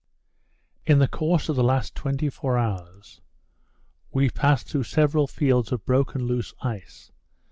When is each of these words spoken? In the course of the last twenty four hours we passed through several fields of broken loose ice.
In 0.83 0.97
the 0.97 1.07
course 1.07 1.47
of 1.47 1.55
the 1.55 1.63
last 1.63 1.93
twenty 1.93 2.27
four 2.31 2.57
hours 2.57 3.21
we 4.11 4.31
passed 4.31 4.67
through 4.67 4.85
several 4.85 5.27
fields 5.27 5.71
of 5.71 5.85
broken 5.85 6.25
loose 6.25 6.55
ice. 6.63 7.11